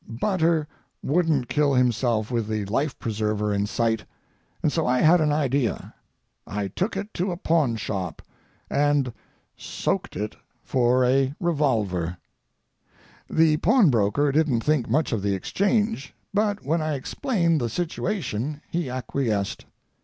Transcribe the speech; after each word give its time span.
Butter 0.09 0.67
wouldn't 1.03 1.47
kill 1.47 1.75
himself 1.75 2.31
with 2.31 2.47
the 2.47 2.65
life 2.65 2.97
preserver 2.97 3.53
in 3.53 3.67
sight, 3.67 4.03
and 4.63 4.71
so 4.71 4.87
I 4.87 4.99
had 5.01 5.21
an 5.21 5.31
idea. 5.31 5.93
I 6.47 6.69
took 6.69 6.97
it 6.97 7.13
to 7.13 7.31
a 7.31 7.37
pawnshop, 7.37 8.23
and 8.67 9.13
[soaked] 9.55 10.15
it 10.15 10.35
for 10.63 11.05
a 11.05 11.35
revolver: 11.39 12.17
The 13.29 13.57
pawnbroker 13.57 14.31
didn't 14.31 14.61
think 14.63 14.89
much 14.89 15.11
of 15.13 15.21
the 15.21 15.35
exchange, 15.35 16.15
but 16.33 16.63
when 16.65 16.81
I 16.81 16.95
explained 16.95 17.61
the 17.61 17.69
situation 17.69 18.63
he 18.71 18.89
acquiesced. 18.89 19.67